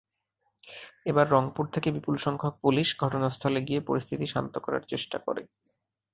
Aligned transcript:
এরপর 1.05 1.25
রংপুর 1.29 1.65
থেকে 1.73 1.89
বিপুলসংখ্যক 1.91 2.53
পুলিশ 2.63 2.87
ঘটনাস্থলে 3.01 3.59
গিয়ে 3.67 3.81
পরিস্থিতি 3.81 4.25
শান্ত 4.27 4.53
করার 4.65 4.83
চেষ্টা 4.91 5.17
করে। 5.25 5.41